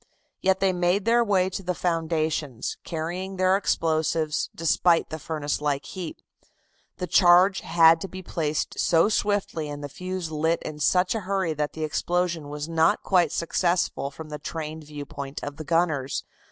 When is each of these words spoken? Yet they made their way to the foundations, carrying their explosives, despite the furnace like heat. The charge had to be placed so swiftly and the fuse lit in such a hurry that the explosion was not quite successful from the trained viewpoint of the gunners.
Yet 0.41 0.61
they 0.61 0.73
made 0.73 1.05
their 1.05 1.23
way 1.23 1.47
to 1.51 1.61
the 1.61 1.75
foundations, 1.75 2.75
carrying 2.83 3.35
their 3.37 3.55
explosives, 3.55 4.49
despite 4.55 5.09
the 5.11 5.19
furnace 5.19 5.61
like 5.61 5.85
heat. 5.85 6.23
The 6.97 7.05
charge 7.05 7.59
had 7.59 8.01
to 8.01 8.07
be 8.07 8.23
placed 8.23 8.79
so 8.79 9.09
swiftly 9.09 9.69
and 9.69 9.83
the 9.83 9.89
fuse 9.89 10.31
lit 10.31 10.63
in 10.63 10.79
such 10.79 11.13
a 11.13 11.19
hurry 11.19 11.53
that 11.53 11.73
the 11.73 11.83
explosion 11.83 12.49
was 12.49 12.67
not 12.67 13.03
quite 13.03 13.31
successful 13.31 14.09
from 14.09 14.29
the 14.29 14.39
trained 14.39 14.85
viewpoint 14.85 15.43
of 15.43 15.57
the 15.57 15.63
gunners. 15.63 16.23